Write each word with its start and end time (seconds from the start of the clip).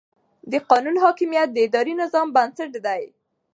د 0.51 0.53
قانون 0.69 0.95
حاکمیت 1.03 1.49
د 1.53 1.57
اداري 1.67 1.93
نظام 2.01 2.27
بنسټ 2.35 2.71
دی. 2.85 3.03